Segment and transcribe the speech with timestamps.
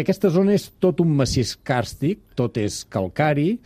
[0.00, 3.58] Aquesta zona és tot un massís càrstic, tot és calcari,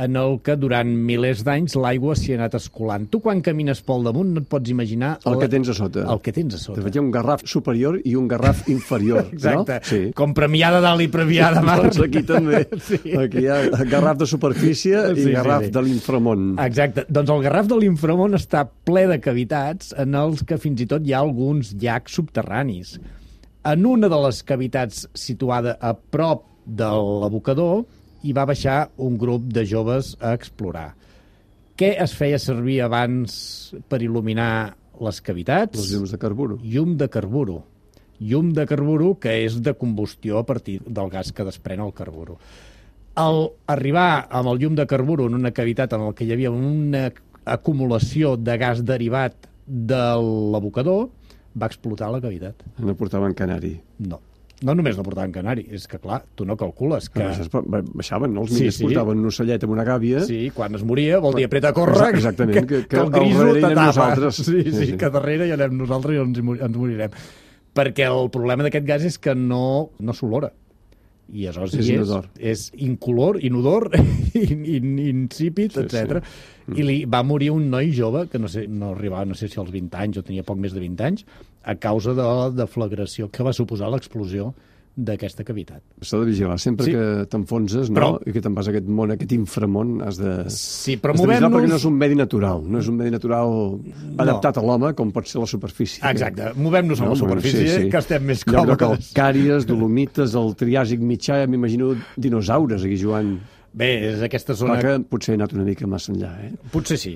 [0.00, 3.08] en el que durant milers d'anys l'aigua s'hi ha anat escolant.
[3.10, 5.16] Tu quan camines pel damunt no et pots imaginar...
[5.28, 6.04] El que tens a sota.
[6.14, 6.84] El que tens a De sota.
[6.86, 9.80] fet, hi ha un garraf superior i un garraf inferior, Exacte.
[9.82, 9.90] no?
[9.90, 10.00] Sí.
[10.16, 11.76] Com premià de dalt i premià de mar.
[11.82, 12.62] Doncs aquí també.
[12.90, 13.02] Sí.
[13.18, 13.58] Aquí hi ha
[13.90, 15.74] garraf de superfície Sí, i sí, garraf sí.
[15.74, 16.46] de l'inframont.
[16.64, 17.04] Exacte.
[17.10, 21.04] Doncs el garraf de l'inframont està ple de cavitats en els que fins i tot
[21.04, 22.96] hi ha alguns llacs subterranis.
[23.60, 27.82] En una de les cavitats situada a prop de l'abocador
[28.24, 30.94] hi va baixar un grup de joves a explorar.
[31.76, 33.34] Què es feia servir abans
[33.88, 34.72] per il·luminar
[35.04, 35.76] les cavitats?
[35.76, 36.56] Els llums de carburo.
[36.62, 37.58] llum de carburo.
[38.20, 42.38] Llum de carburo que és de combustió a partir del gas que desprèn el carburo.
[43.14, 46.50] Al arribar amb el llum de carburo en una cavitat en el que hi havia
[46.50, 47.10] una
[47.44, 51.10] acumulació de gas derivat de l'abocador,
[51.60, 52.62] va explotar la cavitat.
[52.78, 53.80] No portaven canari.
[53.98, 54.20] No.
[54.62, 57.22] No només no portaven canari, és que, clar, tu no calcules que...
[57.24, 57.60] Que...
[57.64, 58.42] Ba- Baixaven, no?
[58.44, 58.84] Els Sí, miners sí.
[58.84, 60.20] portaven un ocellet amb una gàbia.
[60.28, 63.38] Sí, quan es moria vol dir apreta a córrer, Exactament, que- que el al griso
[63.38, 63.86] darrere hi anem t'atapa.
[63.86, 64.36] nosaltres.
[64.36, 64.96] Sí, sí, Sí, sí, sí.
[65.00, 67.10] que darrere hi anem nosaltres i ens, ens morirem.
[67.72, 70.52] Perquè el problema d'aquest gas és que no, no s'olora.
[71.32, 72.28] I aleshores És inodor.
[72.38, 73.88] és incolor, inodor,
[74.34, 76.22] in, in, insípid, Sí, etc.
[76.24, 76.78] sí.
[76.80, 79.58] I li va morir un noi jove, que no, sé, no arribava, no sé si
[79.60, 81.24] als 20 anys o tenia poc més de 20 anys,
[81.62, 84.52] a causa de la deflagració que va suposar l'explosió
[85.00, 85.82] d'aquesta cavitat.
[86.02, 86.58] S'ha de vigilar.
[86.60, 86.92] Sempre Sí.
[86.92, 87.96] que t'enfonses no?
[87.96, 90.34] Però- i que te'n vas a aquest món, a aquest inframont, has de...
[90.50, 92.62] Sí, però has de vigilar perquè no és un medi natural.
[92.66, 93.78] No és un medi natural
[94.18, 96.02] adaptat a l'home, com pot ser la superfície.
[96.10, 99.12] Exacte, movem-nos a la superfície, que estem més Lloc de còmodes.
[99.14, 103.38] calcàries, dolomites, el triàsic mitjà, ja m'imagino dinosaures aquí, Joan.
[103.72, 104.80] Bé, és aquesta Clar zona...
[104.82, 106.50] que potser he anat una mica massa enllà, eh?
[106.72, 107.12] Potser sí.